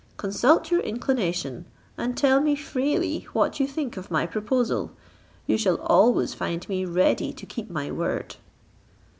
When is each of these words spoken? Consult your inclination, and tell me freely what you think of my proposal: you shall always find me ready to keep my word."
Consult 0.17 0.71
your 0.71 0.79
inclination, 0.79 1.65
and 1.95 2.17
tell 2.17 2.41
me 2.41 2.55
freely 2.55 3.27
what 3.33 3.59
you 3.59 3.67
think 3.67 3.97
of 3.97 4.09
my 4.09 4.25
proposal: 4.25 4.89
you 5.45 5.59
shall 5.59 5.77
always 5.79 6.33
find 6.33 6.67
me 6.67 6.85
ready 6.85 7.31
to 7.31 7.45
keep 7.45 7.69
my 7.69 7.91
word." 7.91 8.35